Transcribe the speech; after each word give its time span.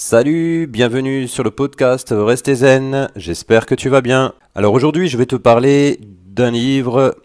Salut, 0.00 0.68
bienvenue 0.68 1.26
sur 1.26 1.42
le 1.42 1.50
podcast 1.50 2.14
Restez 2.16 2.54
Zen, 2.54 3.10
j'espère 3.16 3.66
que 3.66 3.74
tu 3.74 3.88
vas 3.88 4.00
bien. 4.00 4.32
Alors 4.54 4.72
aujourd'hui 4.74 5.08
je 5.08 5.18
vais 5.18 5.26
te 5.26 5.34
parler 5.34 5.98
d'un 6.00 6.52
livre 6.52 7.16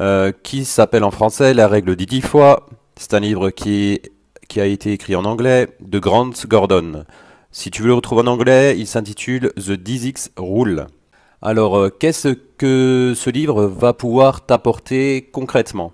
euh, 0.00 0.32
qui 0.42 0.64
s'appelle 0.64 1.04
en 1.04 1.10
français 1.10 1.52
La 1.52 1.68
règle 1.68 1.94
des 1.94 2.06
dix 2.06 2.22
fois. 2.22 2.70
C'est 2.96 3.12
un 3.12 3.20
livre 3.20 3.50
qui, 3.50 4.00
a 4.56 4.64
été 4.64 4.94
écrit 4.94 5.14
en 5.14 5.26
anglais 5.26 5.76
de 5.82 5.98
Grant 5.98 6.30
Gordon. 6.46 7.04
Si 7.52 7.70
tu 7.70 7.82
veux 7.82 7.88
le 7.88 7.94
retrouver 7.94 8.22
en 8.22 8.28
anglais, 8.28 8.76
il 8.78 8.86
s'intitule 8.86 9.52
The 9.56 9.72
10X 9.72 10.30
Rule. 10.38 10.86
Alors 11.42 11.76
euh, 11.76 11.90
qu'est-ce 11.90 12.28
que 12.56 13.12
ce 13.14 13.28
livre 13.28 13.66
va 13.66 13.92
pouvoir 13.92 14.46
t'apporter 14.46 15.28
concrètement? 15.30 15.92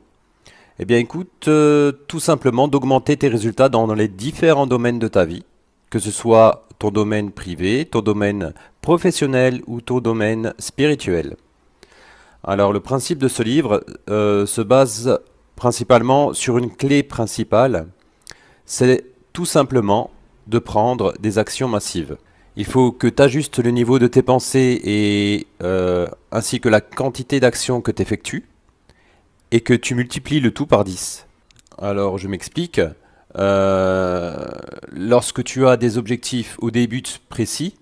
Eh 0.78 0.84
bien 0.84 0.98
écoute, 0.98 1.48
euh, 1.48 1.90
tout 2.06 2.20
simplement 2.20 2.68
d'augmenter 2.68 3.16
tes 3.16 3.26
résultats 3.26 3.68
dans 3.68 3.92
les 3.92 4.06
différents 4.06 4.68
domaines 4.68 5.00
de 5.00 5.08
ta 5.08 5.24
vie 5.24 5.42
que 5.90 5.98
ce 5.98 6.10
soit 6.10 6.66
ton 6.78 6.90
domaine 6.90 7.30
privé, 7.30 7.84
ton 7.84 8.00
domaine 8.00 8.54
professionnel 8.80 9.60
ou 9.66 9.80
ton 9.80 10.00
domaine 10.00 10.54
spirituel. 10.58 11.36
Alors 12.42 12.72
le 12.72 12.80
principe 12.80 13.18
de 13.18 13.28
ce 13.28 13.42
livre 13.42 13.84
euh, 14.08 14.46
se 14.46 14.62
base 14.62 15.18
principalement 15.56 16.32
sur 16.32 16.56
une 16.56 16.74
clé 16.74 17.02
principale, 17.02 17.88
c'est 18.64 19.04
tout 19.34 19.44
simplement 19.44 20.10
de 20.46 20.58
prendre 20.58 21.12
des 21.20 21.38
actions 21.38 21.68
massives. 21.68 22.16
Il 22.56 22.64
faut 22.64 22.92
que 22.92 23.06
tu 23.06 23.22
ajustes 23.22 23.58
le 23.58 23.70
niveau 23.70 23.98
de 23.98 24.06
tes 24.06 24.22
pensées 24.22 24.80
et 24.82 25.46
euh, 25.62 26.06
ainsi 26.32 26.60
que 26.60 26.68
la 26.68 26.80
quantité 26.80 27.40
d'actions 27.40 27.80
que 27.80 27.90
tu 27.90 28.00
effectues 28.00 28.48
et 29.50 29.60
que 29.60 29.74
tu 29.74 29.94
multiplies 29.94 30.40
le 30.40 30.50
tout 30.50 30.66
par 30.66 30.84
10. 30.84 31.26
Alors 31.78 32.18
je 32.18 32.28
m'explique. 32.28 32.80
Euh, 33.38 34.46
lorsque 34.92 35.44
tu 35.44 35.66
as 35.66 35.76
des 35.76 35.98
objectifs 35.98 36.56
ou 36.60 36.70
des 36.70 36.86
buts 36.86 37.02
précis, 37.28 37.76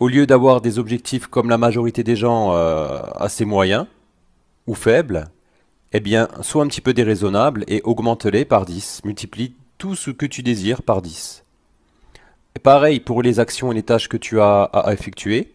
au 0.00 0.08
lieu 0.08 0.26
d'avoir 0.26 0.60
des 0.60 0.78
objectifs 0.78 1.26
comme 1.26 1.48
la 1.48 1.58
majorité 1.58 2.02
des 2.02 2.16
gens 2.16 2.54
euh, 2.54 3.00
assez 3.16 3.44
moyens 3.44 3.86
ou 4.66 4.74
faibles, 4.74 5.26
eh 5.92 6.00
bien, 6.00 6.28
sois 6.40 6.64
un 6.64 6.68
petit 6.68 6.80
peu 6.80 6.94
déraisonnable 6.94 7.64
et 7.68 7.80
augmente-les 7.84 8.44
par 8.44 8.64
10. 8.64 9.02
Multiplie 9.04 9.54
tout 9.78 9.94
ce 9.94 10.10
que 10.10 10.26
tu 10.26 10.42
désires 10.42 10.82
par 10.82 11.02
10. 11.02 11.44
Et 12.56 12.58
pareil 12.58 13.00
pour 13.00 13.22
les 13.22 13.40
actions 13.40 13.72
et 13.72 13.74
les 13.74 13.82
tâches 13.82 14.08
que 14.08 14.16
tu 14.16 14.40
as 14.40 14.62
à, 14.64 14.92
effectuer. 14.92 15.52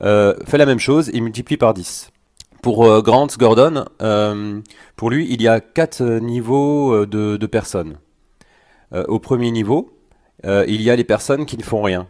Euh, 0.00 0.34
fais 0.44 0.58
la 0.58 0.66
même 0.66 0.78
chose 0.78 1.10
et 1.12 1.20
multiplie 1.20 1.56
par 1.56 1.74
10. 1.74 2.10
Pour 2.62 3.02
Grant 3.02 3.26
Gordon, 3.38 3.84
pour 4.96 5.10
lui, 5.10 5.26
il 5.30 5.42
y 5.42 5.48
a 5.48 5.60
quatre 5.60 6.02
niveaux 6.02 7.04
de 7.04 7.46
personnes. 7.46 7.98
Euh, 8.92 9.04
au 9.08 9.18
premier 9.18 9.50
niveau, 9.50 9.96
euh, 10.44 10.64
il 10.68 10.82
y 10.82 10.90
a 10.90 10.96
les 10.96 11.04
personnes 11.04 11.46
qui 11.46 11.56
ne 11.56 11.62
font 11.62 11.82
rien. 11.82 12.06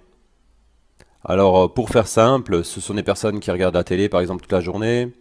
Alors, 1.25 1.65
euh, 1.65 1.69
pour 1.69 1.91
faire 1.91 2.07
simple, 2.07 2.65
ce 2.65 2.81
sont 2.81 2.95
des 2.95 3.03
personnes 3.03 3.41
qui 3.41 3.51
regardent 3.51 3.77
la 3.77 3.85
télé, 3.85 4.09
par 4.09 4.21
exemple, 4.21 4.43
toute 4.43 4.53
la 4.53 4.61
journée, 4.61 5.13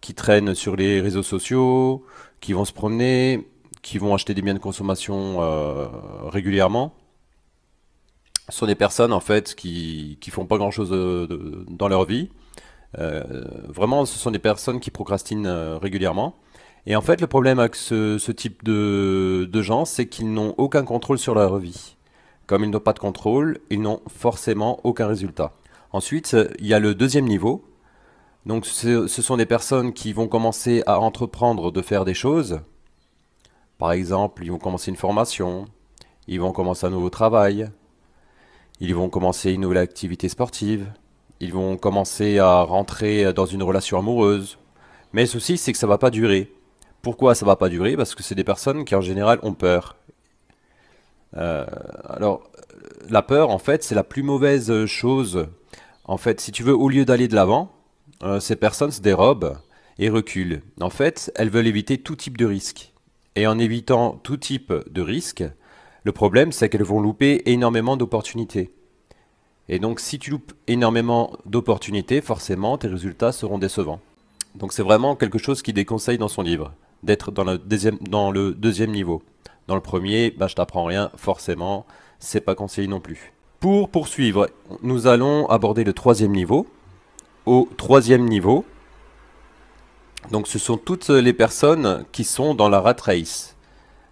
qui 0.00 0.14
traînent 0.14 0.54
sur 0.54 0.76
les 0.76 1.00
réseaux 1.00 1.22
sociaux, 1.22 2.04
qui 2.40 2.52
vont 2.52 2.64
se 2.64 2.72
promener, 2.72 3.46
qui 3.82 3.98
vont 3.98 4.14
acheter 4.14 4.34
des 4.34 4.42
biens 4.42 4.54
de 4.54 4.58
consommation 4.58 5.38
régulièrement. 6.28 6.92
Ce 8.48 8.58
sont 8.58 8.66
des 8.66 8.74
personnes, 8.74 9.12
en 9.12 9.20
fait, 9.20 9.54
qui 9.54 10.18
ne 10.24 10.32
font 10.32 10.46
pas 10.46 10.58
grand-chose 10.58 10.90
dans 11.68 11.88
leur 11.88 12.04
vie. 12.04 12.28
vraiment, 13.68 14.04
ce 14.04 14.18
sont 14.18 14.30
des 14.30 14.38
personnes 14.38 14.80
qui 14.80 14.90
procrastinent 14.90 15.78
régulièrement. 15.80 16.36
Et 16.86 16.94
en 16.94 17.00
fait, 17.00 17.20
le 17.20 17.26
problème 17.26 17.58
avec 17.58 17.74
ce, 17.74 18.30
type 18.30 18.62
de, 18.62 19.62
gens, 19.62 19.84
c'est 19.84 20.06
qu'ils 20.06 20.32
n'ont 20.32 20.54
aucun 20.56 20.84
contrôle 20.84 21.18
sur 21.18 21.34
leur 21.34 21.58
vie. 21.58 21.96
Comme 22.46 22.62
ils 22.62 22.70
n'ont 22.70 22.78
pas 22.78 22.92
de 22.92 23.00
contrôle, 23.00 23.58
ils 23.70 23.80
n'ont 23.80 24.00
forcément 24.08 24.78
aucun 24.84 25.08
résultat. 25.08 25.52
Ensuite, 25.92 26.36
il 26.60 26.66
y 26.66 26.74
a 26.74 26.78
le 26.78 26.94
deuxième 26.94 27.26
niveau. 27.26 27.64
Donc, 28.46 28.66
ce, 28.66 29.08
sont 29.08 29.36
des 29.36 29.46
personnes 29.46 29.92
qui 29.92 30.12
vont 30.12 30.28
commencer 30.28 30.84
à 30.86 31.00
entreprendre 31.00 31.72
de 31.72 31.82
faire 31.82 32.04
des 32.04 32.14
choses. 32.14 32.60
Par 33.78 33.90
exemple, 33.90 34.44
ils 34.44 34.52
vont 34.52 34.58
commencer 34.58 34.92
une 34.92 34.96
formation, 34.96 35.64
ils 36.28 36.40
vont 36.40 36.52
commencer 36.52 36.86
un 36.86 36.90
nouveau 36.90 37.10
travail, 37.10 37.68
ils 38.78 38.94
vont 38.94 39.08
commencer 39.08 39.52
une 39.52 39.62
nouvelle 39.62 39.78
activité 39.78 40.28
sportive, 40.28 40.86
ils 41.40 41.52
vont 41.52 41.76
commencer 41.76 42.38
à 42.38 42.62
rentrer 42.62 43.32
dans 43.32 43.44
une 43.44 43.64
relation 43.64 43.98
amoureuse. 43.98 44.56
Mais 45.12 45.22
le 45.22 45.26
souci, 45.26 45.58
c'est 45.58 45.72
que 45.72 45.78
ça 45.78 45.86
ne 45.86 45.90
va 45.90 45.98
pas 45.98 46.10
durer. 46.10 46.55
Pourquoi 47.06 47.36
ça 47.36 47.46
va 47.46 47.54
pas 47.54 47.68
durer 47.68 47.96
Parce 47.96 48.16
que 48.16 48.24
c'est 48.24 48.34
des 48.34 48.42
personnes 48.42 48.84
qui 48.84 48.96
en 48.96 49.00
général 49.00 49.38
ont 49.44 49.54
peur. 49.54 49.94
Euh, 51.36 51.64
alors, 52.08 52.50
la 53.08 53.22
peur, 53.22 53.50
en 53.50 53.58
fait, 53.58 53.84
c'est 53.84 53.94
la 53.94 54.02
plus 54.02 54.24
mauvaise 54.24 54.86
chose. 54.86 55.46
En 56.02 56.16
fait, 56.16 56.40
si 56.40 56.50
tu 56.50 56.64
veux, 56.64 56.74
au 56.74 56.88
lieu 56.88 57.04
d'aller 57.04 57.28
de 57.28 57.36
l'avant, 57.36 57.70
euh, 58.24 58.40
ces 58.40 58.56
personnes 58.56 58.90
se 58.90 59.00
dérobent 59.00 59.56
et 60.00 60.08
reculent. 60.08 60.62
En 60.80 60.90
fait, 60.90 61.30
elles 61.36 61.48
veulent 61.48 61.68
éviter 61.68 61.98
tout 61.98 62.16
type 62.16 62.36
de 62.36 62.44
risque. 62.44 62.92
Et 63.36 63.46
en 63.46 63.56
évitant 63.60 64.18
tout 64.24 64.36
type 64.36 64.72
de 64.90 65.00
risque, 65.00 65.44
le 66.02 66.10
problème, 66.10 66.50
c'est 66.50 66.68
qu'elles 66.68 66.82
vont 66.82 67.00
louper 67.00 67.40
énormément 67.46 67.96
d'opportunités. 67.96 68.72
Et 69.68 69.78
donc, 69.78 70.00
si 70.00 70.18
tu 70.18 70.32
loupes 70.32 70.54
énormément 70.66 71.38
d'opportunités, 71.44 72.20
forcément, 72.20 72.76
tes 72.78 72.88
résultats 72.88 73.30
seront 73.30 73.58
décevants. 73.58 74.00
Donc, 74.56 74.72
c'est 74.72 74.82
vraiment 74.82 75.14
quelque 75.14 75.38
chose 75.38 75.62
qu'il 75.62 75.74
déconseille 75.74 76.18
dans 76.18 76.26
son 76.26 76.42
livre 76.42 76.72
d'être 77.06 77.30
dans 77.30 77.44
le 77.44 77.56
deuxième, 77.56 77.98
dans 78.00 78.30
le 78.30 78.52
deuxième 78.52 78.90
niveau. 78.90 79.22
Dans 79.66 79.74
le 79.74 79.80
premier, 79.80 80.30
bah, 80.30 80.46
je 80.46 80.54
t'apprends 80.54 80.84
rien, 80.84 81.10
forcément, 81.16 81.86
c'est 82.18 82.40
pas 82.40 82.54
conseillé 82.54 82.86
non 82.86 83.00
plus. 83.00 83.32
Pour 83.60 83.88
poursuivre, 83.88 84.48
nous 84.82 85.06
allons 85.06 85.48
aborder 85.48 85.82
le 85.82 85.92
troisième 85.92 86.32
niveau. 86.32 86.66
Au 87.46 87.68
troisième 87.76 88.24
niveau, 88.28 88.64
donc 90.30 90.48
ce 90.48 90.58
sont 90.58 90.76
toutes 90.76 91.08
les 91.08 91.32
personnes 91.32 92.04
qui 92.12 92.24
sont 92.24 92.54
dans 92.54 92.68
la 92.68 92.80
rat 92.80 92.96
race. 93.00 93.56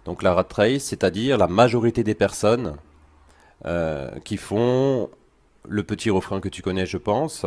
Donc 0.05 0.23
la 0.23 0.33
rat 0.33 0.47
race, 0.51 0.83
c'est-à-dire 0.83 1.37
la 1.37 1.47
majorité 1.47 2.03
des 2.03 2.15
personnes 2.15 2.75
euh, 3.65 4.09
qui 4.23 4.37
font 4.37 5.09
le 5.67 5.83
petit 5.83 6.09
refrain 6.09 6.39
que 6.39 6.49
tu 6.49 6.61
connais, 6.61 6.85
je 6.85 6.97
pense, 6.97 7.45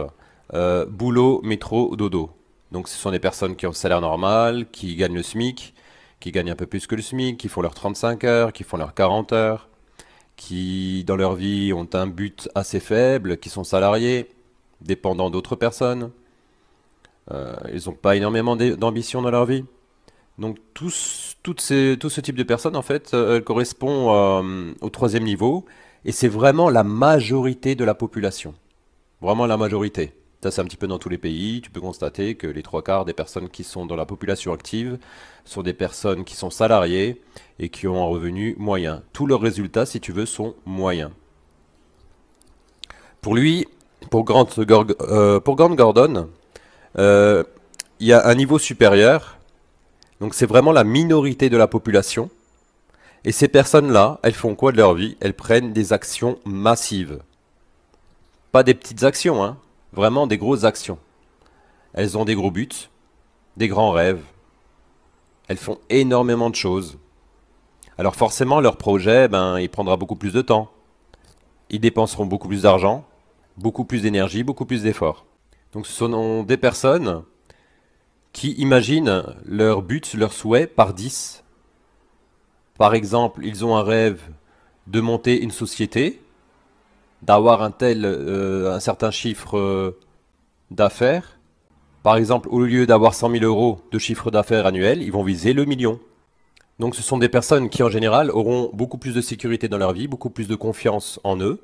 euh, 0.52 0.84
boulot, 0.86 1.40
métro, 1.42 1.96
dodo. 1.96 2.30
Donc 2.72 2.88
ce 2.88 2.96
sont 2.96 3.10
des 3.10 3.18
personnes 3.18 3.56
qui 3.56 3.66
ont 3.66 3.70
le 3.70 3.74
salaire 3.74 4.00
normal, 4.00 4.66
qui 4.70 4.96
gagnent 4.96 5.14
le 5.14 5.22
SMIC, 5.22 5.74
qui 6.20 6.32
gagnent 6.32 6.50
un 6.50 6.56
peu 6.56 6.66
plus 6.66 6.86
que 6.86 6.94
le 6.94 7.02
SMIC, 7.02 7.38
qui 7.38 7.48
font 7.48 7.62
leurs 7.62 7.74
35 7.74 8.24
heures, 8.24 8.52
qui 8.52 8.64
font 8.64 8.76
leurs 8.76 8.94
40 8.94 9.32
heures, 9.32 9.68
qui 10.36 11.04
dans 11.04 11.16
leur 11.16 11.34
vie 11.34 11.72
ont 11.72 11.88
un 11.94 12.06
but 12.06 12.48
assez 12.54 12.80
faible, 12.80 13.38
qui 13.38 13.48
sont 13.48 13.64
salariés, 13.64 14.28
dépendants 14.80 15.30
d'autres 15.30 15.56
personnes. 15.56 16.10
Euh, 17.30 17.54
ils 17.72 17.82
n'ont 17.86 17.94
pas 17.94 18.16
énormément 18.16 18.56
d'ambition 18.56 19.22
dans 19.22 19.30
leur 19.30 19.46
vie. 19.46 19.64
Donc 20.38 20.58
tout 20.72 20.90
ce 20.90 22.20
type 22.20 22.36
de 22.36 22.42
personnes, 22.42 22.76
en 22.76 22.82
fait, 22.82 23.12
euh, 23.14 23.40
correspond 23.40 24.14
euh, 24.14 24.72
au 24.80 24.90
troisième 24.90 25.24
niveau, 25.24 25.64
et 26.04 26.12
c'est 26.12 26.28
vraiment 26.28 26.70
la 26.70 26.84
majorité 26.84 27.74
de 27.74 27.84
la 27.84 27.94
population. 27.94 28.54
Vraiment 29.20 29.46
la 29.46 29.56
majorité. 29.56 30.12
Ça, 30.42 30.52
c'est 30.52 30.60
un 30.60 30.64
petit 30.64 30.76
peu 30.76 30.86
dans 30.86 30.98
tous 30.98 31.08
les 31.08 31.18
pays. 31.18 31.60
Tu 31.62 31.70
peux 31.70 31.80
constater 31.80 32.36
que 32.36 32.46
les 32.46 32.62
trois 32.62 32.82
quarts 32.82 33.04
des 33.04 33.12
personnes 33.12 33.48
qui 33.48 33.64
sont 33.64 33.86
dans 33.86 33.96
la 33.96 34.06
population 34.06 34.52
active 34.52 34.98
sont 35.44 35.62
des 35.62 35.72
personnes 35.72 36.24
qui 36.24 36.36
sont 36.36 36.50
salariées 36.50 37.20
et 37.58 37.70
qui 37.70 37.88
ont 37.88 38.00
un 38.00 38.06
revenu 38.06 38.54
moyen. 38.56 39.02
Tous 39.12 39.26
leurs 39.26 39.40
résultats, 39.40 39.84
si 39.84 40.00
tu 40.00 40.12
veux, 40.12 40.26
sont 40.26 40.54
moyens. 40.64 41.10
Pour 43.20 43.34
lui, 43.34 43.66
pour 44.10 44.24
Grant, 44.24 44.46
euh, 44.58 45.40
Gordon, 45.40 46.28
euh, 46.98 47.42
il 47.98 48.06
y 48.06 48.12
a 48.12 48.24
un 48.24 48.34
niveau 48.36 48.60
supérieur. 48.60 49.38
Donc 50.20 50.34
c'est 50.34 50.46
vraiment 50.46 50.70
la 50.70 50.84
minorité 50.84 51.50
de 51.50 51.56
la 51.56 51.66
population. 51.66 52.30
Et 53.24 53.32
ces 53.32 53.48
personnes-là, 53.48 54.20
elles 54.22 54.34
font 54.34 54.54
quoi 54.54 54.70
de 54.70 54.76
leur 54.76 54.94
vie? 54.94 55.16
Elles 55.18 55.34
prennent 55.34 55.72
des 55.72 55.92
actions 55.92 56.38
massives. 56.44 57.18
Pas 58.52 58.62
des 58.62 58.74
petites 58.74 59.02
actions, 59.02 59.44
hein 59.44 59.58
vraiment 59.92 60.26
des 60.26 60.38
grosses 60.38 60.64
actions. 60.64 60.98
Elles 61.92 62.16
ont 62.18 62.24
des 62.24 62.34
gros 62.34 62.50
buts, 62.50 62.68
des 63.56 63.68
grands 63.68 63.90
rêves. 63.90 64.22
Elles 65.48 65.56
font 65.56 65.78
énormément 65.88 66.50
de 66.50 66.54
choses. 66.54 66.98
Alors 67.96 68.14
forcément, 68.14 68.60
leur 68.60 68.76
projet, 68.76 69.28
ben, 69.28 69.58
il 69.58 69.68
prendra 69.68 69.96
beaucoup 69.96 70.16
plus 70.16 70.32
de 70.32 70.42
temps. 70.42 70.70
Ils 71.70 71.80
dépenseront 71.80 72.26
beaucoup 72.26 72.48
plus 72.48 72.62
d'argent, 72.62 73.04
beaucoup 73.56 73.84
plus 73.84 74.02
d'énergie, 74.02 74.44
beaucoup 74.44 74.66
plus 74.66 74.82
d'efforts. 74.82 75.24
Donc 75.72 75.86
ce 75.86 75.92
sont 75.92 76.44
des 76.44 76.56
personnes 76.56 77.24
qui 78.32 78.52
imaginent 78.52 79.24
leur 79.44 79.82
but, 79.82 80.14
leur 80.14 80.32
souhait 80.32 80.66
par 80.66 80.94
10. 80.94 81.42
Par 82.78 82.94
exemple, 82.94 83.44
ils 83.44 83.64
ont 83.64 83.76
un 83.76 83.82
rêve 83.82 84.22
de 84.86 85.00
monter 85.00 85.42
une 85.42 85.50
société, 85.50 86.22
d'avoir 87.22 87.62
un 87.62 87.70
tel, 87.70 88.04
euh, 88.04 88.74
un 88.74 88.80
certain 88.80 89.10
chiffre 89.10 89.58
euh, 89.58 89.98
d'affaires. 90.70 91.38
Par 92.02 92.16
exemple, 92.16 92.48
au 92.50 92.60
lieu 92.62 92.86
d'avoir 92.86 93.14
100 93.14 93.30
000 93.30 93.44
euros 93.44 93.80
de 93.92 93.98
chiffre 93.98 94.30
d'affaires 94.30 94.66
annuel, 94.66 95.02
ils 95.02 95.12
vont 95.12 95.24
viser 95.24 95.52
le 95.52 95.64
million. 95.64 96.00
Donc 96.78 96.94
ce 96.94 97.02
sont 97.02 97.18
des 97.18 97.28
personnes 97.28 97.70
qui 97.70 97.82
en 97.82 97.90
général 97.90 98.30
auront 98.30 98.70
beaucoup 98.72 98.98
plus 98.98 99.14
de 99.14 99.20
sécurité 99.20 99.68
dans 99.68 99.78
leur 99.78 99.92
vie, 99.92 100.06
beaucoup 100.08 100.30
plus 100.30 100.48
de 100.48 100.54
confiance 100.54 101.20
en 101.24 101.38
eux, 101.40 101.62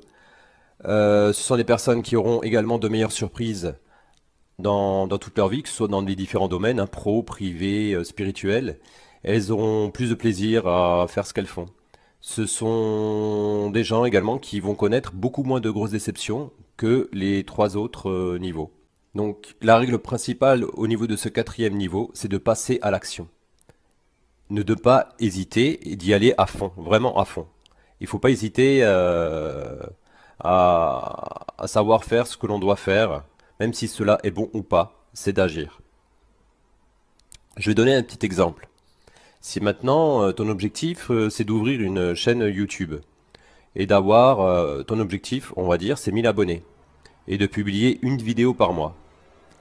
Euh, 0.85 1.33
ce 1.33 1.41
sont 1.43 1.55
des 1.57 1.63
personnes 1.63 2.03
qui 2.03 2.15
auront 2.15 2.43
également 2.43 2.77
de 2.79 2.89
meilleures 2.89 3.11
surprises 3.11 3.75
dans, 4.59 5.07
toute 5.17 5.37
leur 5.37 5.49
vie, 5.49 5.63
que 5.63 5.69
ce 5.69 5.75
soit 5.75 5.87
dans 5.87 6.01
les 6.01 6.15
différents 6.15 6.47
domaines, 6.47 6.79
hein, 6.79 6.87
pro, 6.87 7.23
privé, 7.23 7.97
spirituel. 8.03 8.79
Elles 9.23 9.51
auront 9.51 9.91
plus 9.91 10.09
de 10.09 10.15
plaisir 10.15 10.67
à 10.67 11.07
faire 11.07 11.25
ce 11.25 11.33
qu'elles 11.33 11.47
font. 11.47 11.67
Ce 12.27 12.47
sont 12.47 13.69
des 13.69 13.83
gens 13.83 14.03
également 14.03 14.39
qui 14.39 14.59
vont 14.59 14.73
connaître 14.73 15.13
beaucoup 15.13 15.43
moins 15.43 15.59
de 15.59 15.69
grosses 15.69 15.91
déceptions 15.91 16.51
que 16.75 17.07
les 17.13 17.43
trois 17.43 17.77
autres 17.77 18.09
euh, 18.09 18.39
niveaux. 18.39 18.71
Donc 19.13 19.55
la 19.61 19.77
règle 19.77 19.99
principale 19.99 20.65
au 20.73 20.87
niveau 20.87 21.05
de 21.05 21.17
ce 21.17 21.29
quatrième 21.29 21.77
niveau, 21.77 22.09
c'est 22.15 22.27
de 22.27 22.39
passer 22.39 22.79
à 22.81 22.89
l'action. 22.89 23.27
Ne 24.49 24.63
de 24.63 24.73
pas 24.73 25.09
hésiter 25.19 25.87
et 25.87 25.95
d'y 25.95 26.15
aller 26.15 26.33
à 26.39 26.47
fond, 26.47 26.71
vraiment 26.77 27.15
à 27.19 27.25
fond. 27.25 27.45
Il 28.01 28.05
ne 28.05 28.09
faut 28.09 28.17
pas 28.17 28.31
hésiter 28.31 28.79
euh, 28.81 29.77
à, 30.39 31.45
à 31.59 31.67
savoir 31.67 32.05
faire 32.05 32.25
ce 32.25 32.37
que 32.37 32.47
l'on 32.47 32.57
doit 32.57 32.75
faire, 32.75 33.23
même 33.59 33.73
si 33.73 33.87
cela 33.87 34.17
est 34.23 34.31
bon 34.31 34.49
ou 34.53 34.63
pas, 34.63 35.05
c'est 35.13 35.33
d'agir. 35.33 35.79
Je 37.57 37.69
vais 37.69 37.75
donner 37.75 37.93
un 37.93 38.01
petit 38.01 38.25
exemple. 38.25 38.67
Si 39.47 39.61
maintenant 39.61 40.23
euh, 40.23 40.31
ton 40.31 40.49
objectif 40.49 41.11
euh, 41.11 41.29
c'est 41.29 41.43
d'ouvrir 41.43 41.79
une 41.79 42.15
chaîne 42.15 42.41
YouTube 42.41 42.95
et 43.75 43.85
d'avoir 43.85 44.83
ton 44.85 44.99
objectif, 44.99 45.53
on 45.55 45.67
va 45.67 45.77
dire, 45.77 45.99
c'est 45.99 46.11
1000 46.11 46.25
abonnés 46.25 46.63
et 47.27 47.37
de 47.37 47.45
publier 47.45 47.99
une 48.01 48.17
vidéo 48.17 48.55
par 48.55 48.73
mois. 48.73 48.95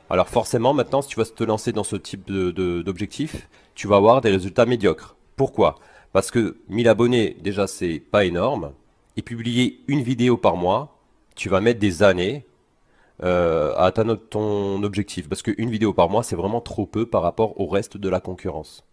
Alors 0.09 0.31
forcément, 0.31 0.73
maintenant, 0.73 1.03
si 1.03 1.09
tu 1.09 1.17
vas 1.17 1.27
te 1.27 1.45
lancer 1.45 1.73
dans 1.73 1.85
ce 1.85 1.97
type 1.97 2.25
d'objectif, 2.31 3.47
tu 3.75 3.87
vas 3.87 3.97
avoir 3.97 4.23
des 4.23 4.31
résultats 4.31 4.65
médiocres. 4.65 5.17
Pourquoi? 5.37 5.79
Parce 6.15 6.31
que 6.31 6.57
1000 6.71 6.89
abonnés, 6.89 7.37
déjà, 7.43 7.67
c'est 7.67 7.99
pas 7.99 8.25
énorme. 8.25 8.73
Et 9.19 9.23
publier 9.23 9.81
une 9.87 10.01
vidéo 10.01 10.39
par 10.39 10.57
mois, 10.57 10.97
tu 11.35 11.51
vas 11.51 11.61
mettre 11.61 11.81
des 11.81 12.03
années 12.03 12.47
euh, 13.23 13.75
à 13.75 13.85
atteindre 13.85 14.15
ton 14.15 14.83
objectif. 14.83 15.29
Parce 15.29 15.43
qu'une 15.43 15.69
vidéo 15.69 15.93
par 15.93 16.09
mois, 16.09 16.23
c'est 16.23 16.37
vraiment 16.37 16.63
trop 16.63 16.87
peu 16.87 17.05
par 17.05 17.21
rapport 17.21 17.61
au 17.61 17.67
reste 17.67 17.99
de 17.99 18.09
la 18.09 18.21
concurrence. 18.21 18.87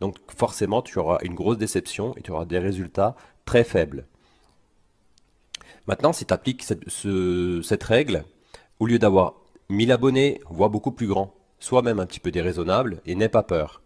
Donc 0.00 0.16
forcément, 0.34 0.82
tu 0.82 0.98
auras 0.98 1.18
une 1.22 1.34
grosse 1.34 1.58
déception 1.58 2.14
et 2.16 2.22
tu 2.22 2.30
auras 2.30 2.44
des 2.44 2.58
résultats 2.58 3.16
très 3.44 3.64
faibles. 3.64 4.06
Maintenant, 5.86 6.12
si 6.12 6.26
tu 6.26 6.34
appliques 6.34 6.64
cette 6.64 7.84
règle, 7.84 8.24
au 8.80 8.86
lieu 8.86 8.98
d'avoir 8.98 9.34
1000 9.68 9.92
abonnés, 9.92 10.40
voire 10.50 10.70
beaucoup 10.70 10.92
plus 10.92 11.06
grand, 11.06 11.32
soit 11.60 11.82
même 11.82 12.00
un 12.00 12.06
petit 12.06 12.20
peu 12.20 12.30
déraisonnable, 12.30 13.00
et 13.06 13.14
n'aie 13.14 13.28
pas 13.28 13.42
peur. 13.42 13.82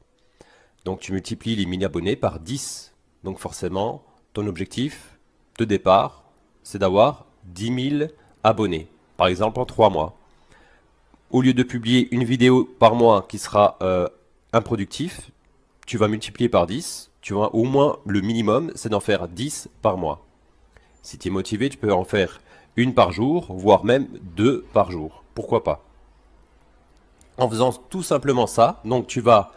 Donc 0.84 1.00
tu 1.00 1.12
multiplies 1.12 1.56
les 1.56 1.66
1000 1.66 1.84
abonnés 1.84 2.16
par 2.16 2.40
10. 2.40 2.92
Donc 3.22 3.38
forcément, 3.38 4.02
ton 4.32 4.46
objectif 4.46 5.18
de 5.58 5.64
départ, 5.64 6.24
c'est 6.62 6.78
d'avoir 6.78 7.26
10 7.44 7.98
000 7.98 8.10
abonnés, 8.44 8.88
par 9.16 9.26
exemple 9.26 9.60
en 9.60 9.66
3 9.66 9.90
mois. 9.90 10.16
Au 11.30 11.42
lieu 11.42 11.54
de 11.54 11.62
publier 11.62 12.08
une 12.12 12.24
vidéo 12.24 12.64
par 12.64 12.94
mois 12.94 13.26
qui 13.28 13.38
sera 13.38 13.78
euh, 13.82 14.08
improductif, 14.52 15.30
tu 15.90 15.98
vas 15.98 16.06
multiplier 16.06 16.48
par 16.48 16.68
10. 16.68 17.10
Tu 17.20 17.34
vas 17.34 17.52
au 17.52 17.64
moins 17.64 17.98
le 18.06 18.20
minimum, 18.20 18.70
c'est 18.76 18.90
d'en 18.90 19.00
faire 19.00 19.26
10 19.26 19.70
par 19.82 19.96
mois. 19.96 20.24
Si 21.02 21.18
tu 21.18 21.26
es 21.26 21.30
motivé, 21.32 21.68
tu 21.68 21.78
peux 21.78 21.92
en 21.92 22.04
faire 22.04 22.40
une 22.76 22.94
par 22.94 23.10
jour, 23.10 23.48
voire 23.50 23.84
même 23.84 24.06
deux 24.36 24.64
par 24.72 24.92
jour. 24.92 25.24
Pourquoi 25.34 25.64
pas? 25.64 25.82
En 27.38 27.50
faisant 27.50 27.72
tout 27.72 28.04
simplement 28.04 28.46
ça, 28.46 28.80
donc 28.84 29.08
tu 29.08 29.20
vas 29.20 29.50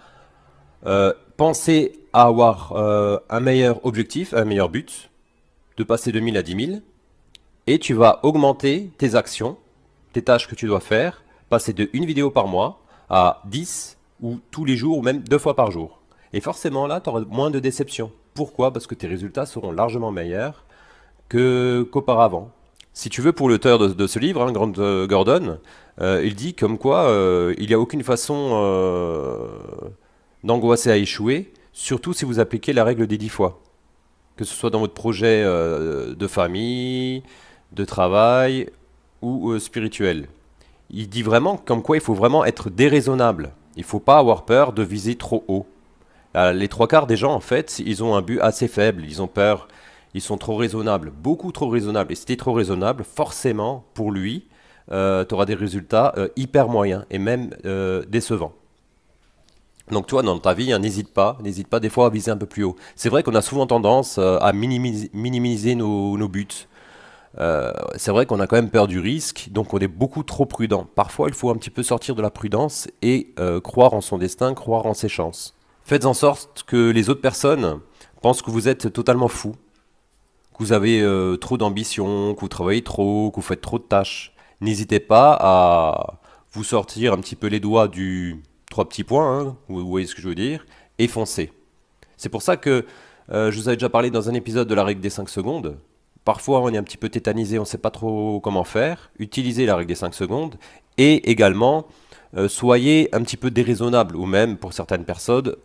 euh, 0.87 1.13
penser 1.37 1.99
à 2.13 2.23
avoir 2.23 2.71
euh, 2.71 3.19
un 3.29 3.39
meilleur 3.39 3.85
objectif, 3.85 4.33
un 4.33 4.45
meilleur 4.45 4.69
but, 4.69 5.11
de 5.77 5.83
passer 5.83 6.11
de 6.11 6.19
1000 6.19 6.35
à 6.35 6.41
10 6.41 6.65
000, 6.65 6.79
et 7.67 7.77
tu 7.77 7.93
vas 7.93 8.21
augmenter 8.23 8.89
tes 8.97 9.13
actions, 9.13 9.55
tes 10.13 10.23
tâches 10.23 10.47
que 10.47 10.55
tu 10.55 10.65
dois 10.65 10.79
faire, 10.79 11.23
passer 11.51 11.73
de 11.73 11.91
une 11.93 12.05
vidéo 12.05 12.31
par 12.31 12.47
mois 12.47 12.81
à 13.07 13.43
10 13.45 13.99
ou 14.23 14.39
tous 14.49 14.65
les 14.65 14.77
jours 14.77 14.97
ou 14.97 15.03
même 15.03 15.19
deux 15.19 15.37
fois 15.37 15.55
par 15.55 15.69
jour. 15.69 15.99
Et 16.33 16.41
forcément 16.41 16.87
là, 16.87 16.99
tu 16.99 17.09
auras 17.09 17.21
moins 17.29 17.51
de 17.51 17.59
déception. 17.59 18.11
Pourquoi? 18.33 18.73
Parce 18.73 18.87
que 18.87 18.95
tes 18.95 19.07
résultats 19.07 19.45
seront 19.45 19.71
largement 19.71 20.11
meilleurs 20.11 20.65
qu'auparavant. 21.29 22.51
Si 22.93 23.09
tu 23.09 23.21
veux, 23.21 23.31
pour 23.31 23.49
l'auteur 23.49 23.79
de, 23.95 24.07
ce 24.07 24.19
livre, 24.19 24.43
hein, 24.43 24.51
Grant 24.51 24.73
euh, 24.77 25.07
Gordon, 25.07 25.57
euh, 26.01 26.21
il 26.23 26.35
dit 26.35 26.53
comme 26.53 26.77
quoi 26.77 27.05
euh, 27.05 27.53
il 27.57 27.67
n'y 27.67 27.73
a 27.73 27.79
aucune 27.79 28.03
façon 28.03 29.49
d'angoisser 30.43 30.91
à 30.91 30.97
échouer, 30.97 31.53
surtout 31.71 32.13
si 32.13 32.25
vous 32.25 32.39
appliquez 32.39 32.73
la 32.73 32.83
règle 32.83 33.07
des 33.07 33.17
dix 33.17 33.29
fois. 33.29 33.61
Que 34.35 34.45
ce 34.45 34.53
soit 34.53 34.69
dans 34.69 34.79
votre 34.79 34.93
projet 34.93 35.43
de 35.43 36.27
famille, 36.27 37.23
de 37.71 37.85
travail 37.85 38.69
ou 39.21 39.57
spirituel. 39.59 40.27
Il 40.89 41.09
dit 41.09 41.23
vraiment 41.23 41.57
comme 41.57 41.81
quoi 41.81 41.97
il 41.97 42.01
faut 42.01 42.15
vraiment 42.15 42.43
être 42.43 42.69
déraisonnable. 42.69 43.53
Il 43.75 43.81
ne 43.81 43.85
faut 43.85 43.99
pas 43.99 44.17
avoir 44.17 44.45
peur 44.45 44.73
de 44.73 44.83
viser 44.83 45.15
trop 45.15 45.43
haut. 45.47 45.65
Les 46.35 46.67
trois 46.67 46.87
quarts 46.87 47.07
des 47.07 47.17
gens, 47.17 47.33
en 47.33 47.39
fait, 47.39 47.79
ils 47.85 48.03
ont 48.03 48.15
un 48.15 48.21
but 48.21 48.39
assez 48.41 48.67
faible. 48.67 49.03
Ils 49.05 49.21
ont 49.21 49.27
peur 49.27 49.67
ils 50.13 50.21
sont 50.21 50.37
trop 50.37 50.55
raisonnables, 50.55 51.11
beaucoup 51.11 51.51
trop 51.51 51.69
raisonnables. 51.69 52.11
Et 52.11 52.15
si 52.15 52.25
tu 52.25 52.37
trop 52.37 52.53
raisonnable, 52.53 53.03
forcément, 53.03 53.85
pour 53.93 54.11
lui, 54.11 54.47
euh, 54.91 55.25
tu 55.25 55.33
auras 55.33 55.45
des 55.45 55.55
résultats 55.55 56.13
euh, 56.17 56.27
hyper 56.35 56.67
moyens 56.69 57.05
et 57.09 57.17
même 57.17 57.49
euh, 57.65 58.03
décevants. 58.07 58.53
Donc 59.91 60.07
toi, 60.07 60.21
dans 60.21 60.37
ta 60.39 60.53
vie, 60.53 60.71
hein, 60.71 60.79
n'hésite 60.79 61.13
pas, 61.13 61.37
n'hésite 61.43 61.67
pas 61.67 61.79
des 61.79 61.89
fois 61.89 62.07
à 62.07 62.09
viser 62.09 62.31
un 62.31 62.37
peu 62.37 62.45
plus 62.45 62.63
haut. 62.63 62.75
C'est 62.95 63.09
vrai 63.09 63.23
qu'on 63.23 63.35
a 63.35 63.41
souvent 63.41 63.67
tendance 63.67 64.17
à 64.17 64.53
minimiser, 64.53 65.75
nos, 65.75 66.27
buts. 66.29 66.47
c'est 67.35 68.11
vrai 68.11 68.25
qu'on 68.25 68.39
a 68.39 68.47
quand 68.47 68.55
même 68.55 68.69
peur 68.69 68.87
du 68.87 68.99
risque, 68.99 69.49
donc 69.51 69.73
on 69.73 69.79
est 69.79 69.89
beaucoup 69.89 70.23
trop 70.23 70.45
prudent. 70.45 70.87
Parfois, 70.95 71.27
il 71.27 71.33
faut 71.33 71.49
un 71.49 71.55
petit 71.55 71.69
peu 71.69 71.83
sortir 71.83 72.15
de 72.15 72.21
la 72.21 72.29
prudence 72.29 72.87
et 73.01 73.35
croire 73.61 73.93
en 73.93 73.99
son 73.99 74.17
destin, 74.17 74.53
croire 74.53 74.85
en 74.85 74.93
ses 74.93 75.09
chances. 75.09 75.53
Faites 75.85 76.05
en 76.05 76.13
sorte 76.13 76.63
que 76.65 76.91
les 76.91 77.09
autres 77.09 77.21
personnes 77.21 77.79
pensent 78.21 78.41
que 78.41 78.51
vous 78.51 78.69
êtes 78.69 78.93
totalement 78.93 79.27
fou, 79.27 79.55
que 80.53 80.59
vous 80.59 80.71
avez 80.71 81.01
euh, 81.01 81.35
trop 81.35 81.57
d'ambition, 81.57 82.33
que 82.35 82.39
vous 82.39 82.47
travaillez 82.47 82.83
trop, 82.83 83.31
que 83.31 83.35
vous 83.35 83.41
faites 83.41 83.61
trop 83.61 83.79
de 83.79 83.83
tâches, 83.83 84.33
n'hésitez 84.61 85.01
pas 85.01 85.37
à 85.39 86.19
vous 86.53 86.63
sortir 86.63 87.11
un 87.11 87.17
petit 87.17 87.35
peu 87.35 87.47
les 87.47 87.59
doigts 87.59 87.89
du 87.89 88.41
trois 88.69 88.87
petits 88.87 89.03
points, 89.03 89.39
hein, 89.39 89.57
vous 89.67 89.85
voyez 89.85 90.07
ce 90.07 90.15
que 90.15 90.21
je 90.21 90.29
veux 90.29 90.35
dire, 90.35 90.65
et 90.99 91.07
foncez. 91.07 91.51
C'est 92.15 92.29
pour 92.29 92.41
ça 92.41 92.55
que 92.55 92.85
euh, 93.31 93.51
je 93.51 93.59
vous 93.59 93.67
avais 93.67 93.75
déjà 93.75 93.89
parlé 93.89 94.09
dans 94.09 94.29
un 94.29 94.33
épisode 94.33 94.67
de 94.69 94.75
la 94.75 94.85
règle 94.85 95.01
des 95.01 95.09
5 95.09 95.27
secondes. 95.27 95.77
Parfois, 96.23 96.61
on 96.61 96.69
est 96.69 96.77
un 96.77 96.83
petit 96.83 96.97
peu 96.97 97.09
tétanisé, 97.09 97.59
on 97.59 97.63
ne 97.63 97.67
sait 97.67 97.77
pas 97.77 97.91
trop 97.91 98.39
comment 98.39 98.63
faire. 98.63 99.11
Utilisez 99.19 99.65
la 99.65 99.75
règle 99.75 99.89
des 99.89 99.95
5 99.95 100.13
secondes. 100.13 100.55
Et 100.97 101.29
également, 101.29 101.87
euh, 102.37 102.47
soyez 102.47 103.13
un 103.13 103.21
petit 103.21 103.37
peu 103.37 103.51
déraisonnable, 103.51 104.15
ou 104.15 104.25
même 104.25 104.57
pour 104.57 104.73
certaines 104.73 105.05
personnes, 105.05 105.55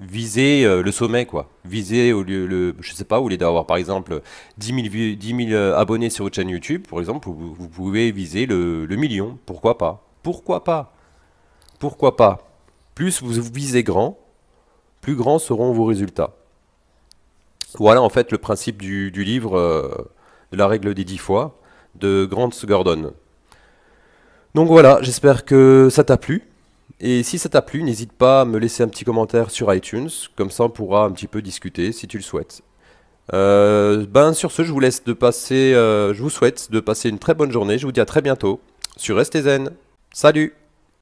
viser 0.00 0.64
euh, 0.64 0.82
le 0.82 0.92
sommet, 0.92 1.26
quoi. 1.26 1.48
Viser 1.64 2.12
au 2.12 2.22
lieu, 2.22 2.46
le, 2.46 2.74
je 2.80 2.92
sais 2.92 3.04
pas, 3.04 3.20
au 3.20 3.28
lieu 3.28 3.36
d'avoir 3.36 3.66
par 3.66 3.76
exemple 3.76 4.20
10 4.58 5.18
000, 5.20 5.50
euh, 5.52 5.76
abonnés 5.76 6.10
sur 6.10 6.24
votre 6.24 6.36
chaîne 6.36 6.48
YouTube, 6.48 6.86
par 6.88 6.98
exemple, 6.98 7.28
vous, 7.28 7.54
vous 7.54 7.68
pouvez 7.68 8.10
viser 8.12 8.46
le, 8.46 8.86
million. 8.96 9.38
Pourquoi 9.46 9.78
pas? 9.78 10.04
Pourquoi 10.22 10.64
pas? 10.64 10.94
Pourquoi 11.78 12.16
pas? 12.16 12.48
Plus 12.94 13.22
vous 13.22 13.42
visez 13.42 13.82
grand, 13.82 14.18
plus 15.00 15.16
grands 15.16 15.38
seront 15.38 15.72
vos 15.72 15.84
résultats. 15.84 16.34
Voilà 17.78 18.00
en 18.02 18.08
fait 18.08 18.30
le 18.30 18.38
principe 18.38 18.80
du, 18.80 19.10
livre 19.10 19.58
euh, 19.58 20.10
de 20.52 20.56
la 20.56 20.68
règle 20.68 20.94
des 20.94 21.04
10 21.04 21.18
fois 21.18 21.58
de 21.96 22.24
Grant 22.24 22.50
Gordon. 22.64 23.12
Donc 24.54 24.68
voilà, 24.68 24.98
j'espère 25.02 25.44
que 25.44 25.88
ça 25.90 26.04
t'a 26.04 26.16
plu. 26.16 26.53
Et 27.00 27.22
si 27.22 27.38
ça 27.38 27.48
t'a 27.48 27.62
plu, 27.62 27.82
n'hésite 27.82 28.12
pas 28.12 28.42
à 28.42 28.44
me 28.44 28.58
laisser 28.58 28.82
un 28.82 28.88
petit 28.88 29.04
commentaire 29.04 29.50
sur 29.50 29.72
iTunes, 29.74 30.10
comme 30.36 30.50
ça 30.50 30.64
on 30.64 30.70
pourra 30.70 31.04
un 31.04 31.10
petit 31.10 31.26
peu 31.26 31.42
discuter 31.42 31.92
si 31.92 32.06
tu 32.06 32.16
le 32.16 32.22
souhaites. 32.22 32.62
Euh, 33.32 34.06
ben 34.06 34.32
sur 34.32 34.52
ce, 34.52 34.64
je 34.64 34.72
vous 34.72 34.80
laisse 34.80 35.04
de 35.04 35.12
passer, 35.12 35.74
euh, 35.74 36.12
je 36.14 36.22
vous 36.22 36.30
souhaite 36.30 36.70
de 36.70 36.80
passer 36.80 37.08
une 37.08 37.18
très 37.18 37.34
bonne 37.34 37.50
journée. 37.50 37.78
Je 37.78 37.86
vous 37.86 37.92
dis 37.92 38.00
à 38.00 38.06
très 38.06 38.22
bientôt 38.22 38.60
sur 38.96 39.16
Restez. 39.16 39.42
Salut 40.12 40.54